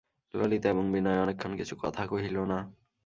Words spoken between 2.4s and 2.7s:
না।